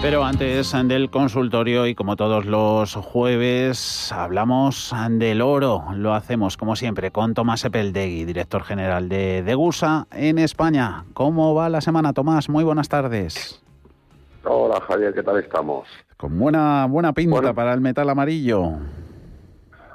[0.00, 5.86] Pero antes del consultorio y como todos los jueves hablamos del oro.
[5.96, 11.04] Lo hacemos como siempre con Tomás Epeldegui, director general de Degusa en España.
[11.14, 12.48] ¿Cómo va la semana, Tomás?
[12.48, 13.60] Muy buenas tardes.
[14.44, 15.88] Hola Javier, ¿qué tal estamos?
[16.16, 18.74] Con buena buena pinta para el metal amarillo.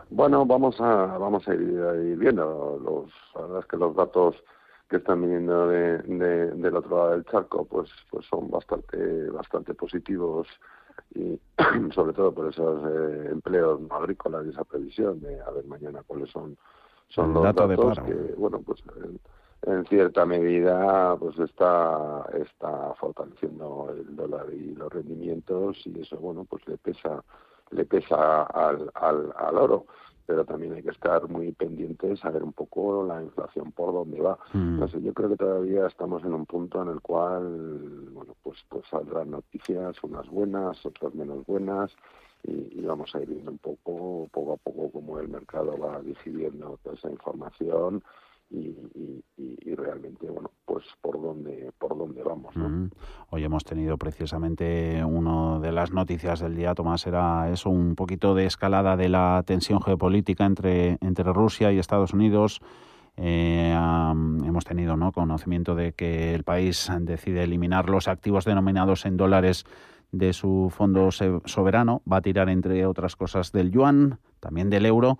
[0.09, 4.35] Bueno, vamos a vamos a ir, viendo los la verdad es que los datos
[4.89, 10.47] que están viniendo de, del otro lado del charco pues pues son bastante bastante positivos
[11.15, 11.39] y
[11.93, 16.03] sobre todo por esos eh, empleos no agrícolas y esa previsión de a ver mañana
[16.05, 16.57] cuáles son
[17.09, 18.83] son los datos que bueno pues
[19.65, 26.45] en, cierta medida pues está está fortaleciendo el dólar y los rendimientos y eso bueno
[26.45, 27.23] pues le pesa
[27.71, 29.85] le pesa al, al, al oro
[30.25, 34.21] pero también hay que estar muy pendientes a ver un poco la inflación por dónde
[34.21, 34.37] va.
[34.53, 34.75] Mm.
[34.75, 38.85] Entonces yo creo que todavía estamos en un punto en el cual, bueno, pues, pues
[38.89, 41.91] saldrán noticias, unas buenas, otras menos buenas,
[42.43, 46.77] y, vamos a ir viendo un poco, poco a poco, cómo el mercado va digiriendo
[46.83, 48.03] toda esa información
[48.53, 52.53] y, realmente bueno pues por dónde por dónde vamos
[53.31, 58.35] hoy hemos tenido precisamente una de las noticias del día Tomás era eso un poquito
[58.35, 62.61] de escalada de la tensión geopolítica entre entre Rusia y Estados Unidos.
[63.15, 65.11] Eh, hemos tenido ¿no?
[65.11, 69.65] conocimiento de que el país decide eliminar los activos denominados en dólares
[70.11, 75.19] de su fondo soberano, va a tirar entre otras cosas del yuan, también del euro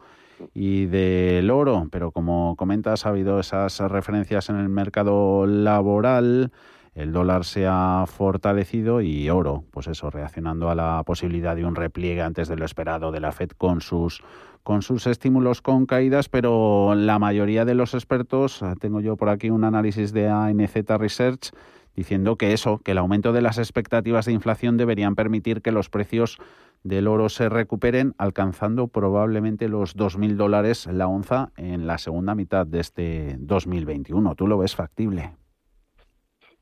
[0.53, 6.52] y del oro, pero como comentas, ha habido esas referencias en el mercado laboral,
[6.95, 11.75] el dólar se ha fortalecido y oro, pues eso, reaccionando a la posibilidad de un
[11.75, 14.22] repliegue antes de lo esperado de la Fed con sus
[14.62, 19.50] con sus estímulos con caídas, pero la mayoría de los expertos, tengo yo por aquí
[19.50, 21.52] un análisis de ANZ Research,
[21.96, 25.90] diciendo que eso, que el aumento de las expectativas de inflación deberían permitir que los
[25.90, 26.40] precios
[26.84, 32.68] del oro se recuperen, alcanzando probablemente los 2.000 dólares la onza en la segunda mitad
[32.68, 34.36] de este 2021.
[34.36, 35.32] ¿Tú lo ves factible?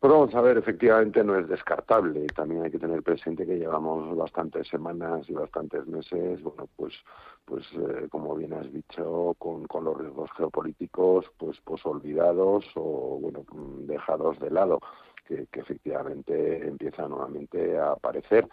[0.02, 2.26] Pues vamos a ver, efectivamente no es descartable.
[2.36, 6.96] También hay que tener presente que llevamos bastantes semanas y bastantes meses, bueno, pues,
[7.46, 13.20] pues eh, como bien has dicho, con, con los riesgos geopolíticos, pues, pues olvidados o
[13.22, 13.46] bueno,
[13.86, 14.80] dejados de lado,
[15.52, 18.48] que, efectivamente empiezan nuevamente a aparecer.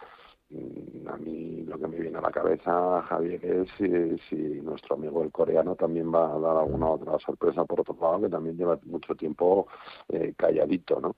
[0.51, 5.21] Mm, a mí lo que me viene a la cabeza, Javier, es si, nuestro amigo
[5.21, 8.79] el coreano también va a dar alguna otra sorpresa por otro lado, que también lleva
[8.85, 9.67] mucho tiempo
[10.07, 11.15] eh, calladito, ¿no?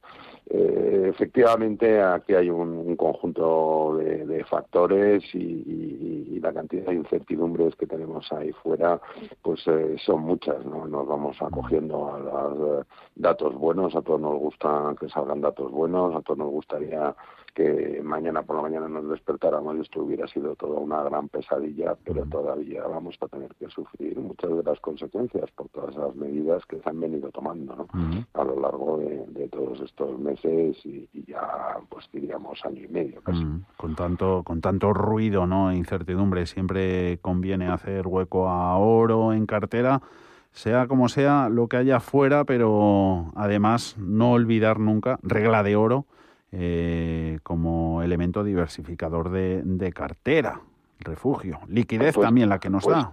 [0.50, 8.31] Eh, efectivamente, aquí hay un, conjunto de, factores y, la cantidad de incertidumbres que tenemos
[8.34, 9.00] ahí fuera,
[9.44, 10.88] pues eh, son muchas, ¿no?
[10.88, 16.16] Nos vamos acogiendo a los datos buenos, a todos nos gusta que salgan datos buenos,
[16.16, 17.16] a todos nos gustaría
[17.54, 21.96] que mañana por la mañana nos despertáramos y esto hubiera sido toda una gran pesadilla,
[22.04, 26.66] pero todavía vamos a tener que sufrir muchas de las consecuencias por todas las medidas
[26.66, 27.88] que se han venido tomando ¿no?
[28.34, 33.44] a lo largo de, todos estos meses y, ya pues diríamos año y medio casi.
[33.76, 35.74] Con tanto con tanto ruido, ¿no?
[35.74, 40.02] incertidumbre, siempre conviene hacer hueco a oro en cartera
[40.54, 46.06] sea como sea lo que haya fuera, pero además no olvidar nunca, regla de oro,
[46.52, 47.21] eh,
[47.52, 50.62] como elemento diversificador de, de, cartera,
[51.00, 51.60] refugio.
[51.68, 53.12] Liquidez pues, también la que nos pues da.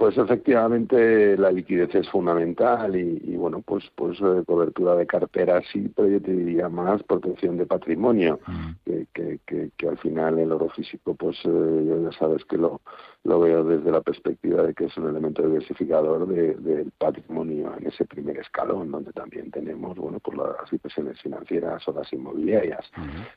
[0.00, 5.92] Pues efectivamente la liquidez es fundamental y, bueno, pues pues eh, cobertura de cartera sí,
[5.94, 8.70] pero yo te diría más protección de patrimonio, mm.
[8.86, 9.06] que,
[9.44, 12.80] que, que, al final el oro físico, pues eh, ya sabes que lo,
[13.24, 18.06] lo veo desde la perspectiva de que es un elemento diversificador del patrimonio en ese
[18.06, 22.90] primer escalón, donde también tenemos, bueno, pues las inversiones financieras o las inmobiliarias.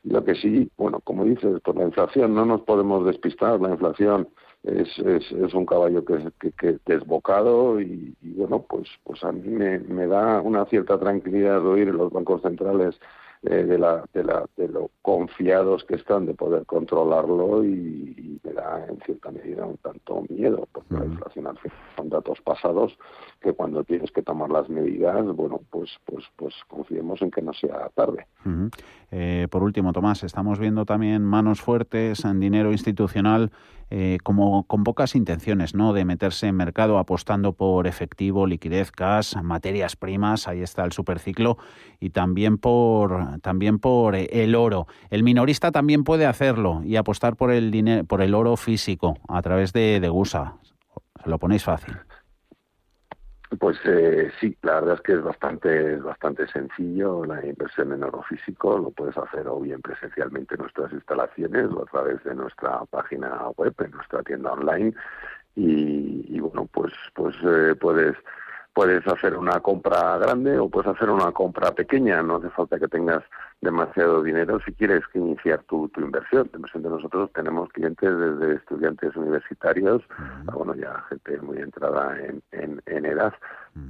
[0.04, 4.28] Lo que sí, bueno, como dices, por la inflación no nos podemos despistar, la inflación
[4.64, 9.46] es, es, es un caballo que, que, que desbocado y, bueno, pues, pues a mí
[9.48, 12.98] me, me da una cierta tranquilidad oír los bancos centrales
[13.42, 18.86] eh, de, la, de, la, de lo confiados que están de poder controlarlo y, da
[18.88, 22.96] en cierta medida un tanto miedo, porque la inflación al final son datos pasados
[23.40, 27.52] que cuando tienes que tomar las medidas, bueno, pues pues pues confiemos en que no
[27.52, 28.26] sea tarde.
[29.10, 33.50] eh, por último, Tomás, estamos viendo también manos fuertes en dinero institucional
[33.90, 35.92] eh, como con pocas intenciones, ¿no?
[35.92, 41.58] De meterse en mercado apostando por efectivo, liquidez, cash, materias primas, ahí está el superciclo
[42.00, 44.86] y también por también por eh, el oro.
[45.10, 49.42] El minorista también puede hacerlo y apostar por el dinero, por el oro físico a
[49.42, 50.54] través de, de GUSA.
[51.22, 51.96] Se lo ponéis fácil.
[53.58, 58.22] Pues eh, sí, la verdad es que es bastante, bastante sencillo la inversión en oro
[58.22, 58.78] físico.
[58.78, 63.48] Lo puedes hacer o bien presencialmente en nuestras instalaciones o a través de nuestra página
[63.56, 64.94] web, en nuestra tienda online.
[65.56, 68.16] Y, bueno, pues, pues eh, puedes
[68.74, 72.88] puedes hacer una compra grande o puedes hacer una compra pequeña, no hace falta que
[72.88, 73.22] tengas
[73.60, 76.50] demasiado dinero si quieres iniciar tu, tu inversión.
[76.52, 80.02] De nosotros tenemos clientes desde estudiantes universitarios,
[80.52, 83.32] bueno, ya gente muy entrada en, en, en edad,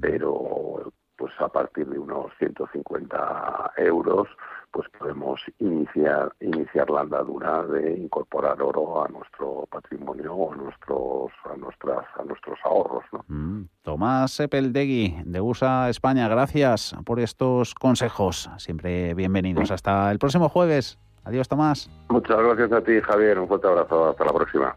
[0.00, 4.28] pero pues a partir de unos 150 euros
[4.74, 11.30] pues podemos iniciar iniciar la andadura de incorporar oro a nuestro patrimonio o a nuestros
[11.44, 13.24] a nuestras a nuestros ahorros ¿no?
[13.28, 13.68] Mm.
[13.82, 18.50] Tomás Sepeldegui de USA España gracias por estos consejos.
[18.56, 19.70] Siempre bienvenidos.
[19.70, 20.98] Hasta el próximo jueves.
[21.22, 21.88] Adiós Tomás.
[22.08, 23.38] Muchas gracias a ti Javier.
[23.38, 24.10] Un fuerte abrazo.
[24.10, 24.74] Hasta la próxima